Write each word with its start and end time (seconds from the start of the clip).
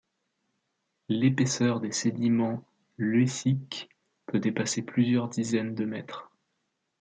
L'épaisseur 1.09 1.79
des 1.79 1.91
sédiments 1.91 2.63
lœssiques 2.97 3.87
peut 4.25 4.39
dépasser 4.39 4.81
plusieurs 4.81 5.29
dizaines 5.29 5.75
de 5.75 5.85
mètres. 5.85 6.31